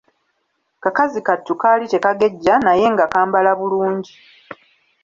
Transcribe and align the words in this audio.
Kakazi 0.83 1.19
kattu 1.27 1.53
kaali 1.61 1.85
tekagejja 1.93 2.53
naye 2.65 2.85
nga 2.93 3.05
kambala 3.13 3.51
bulungi. 3.59 4.13